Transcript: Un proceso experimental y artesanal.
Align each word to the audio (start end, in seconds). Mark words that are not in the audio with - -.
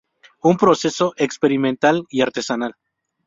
Un 0.41 0.57
proceso 0.57 1.13
experimental 1.17 2.05
y 2.09 2.21
artesanal. 2.21 2.73